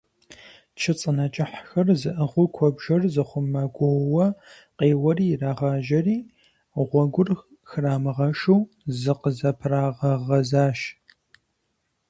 [0.79, 4.25] Чы цӀынэ кӀыхьхэр зыӀыгъыу куэбжэр зыхъумэхэр гуоууэ
[4.77, 6.17] къеуэу ирагъажьэри,
[6.89, 7.29] гъуэгур
[7.69, 8.59] храмыгъэшу
[8.99, 10.79] зыкъызэпрагъэгъэзащ.